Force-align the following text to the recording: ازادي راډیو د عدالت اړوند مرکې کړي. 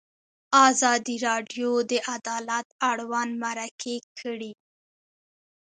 ازادي 0.67 1.15
راډیو 1.27 1.69
د 1.91 1.93
عدالت 2.15 2.67
اړوند 2.91 3.31
مرکې 3.43 3.95
کړي. 4.19 4.53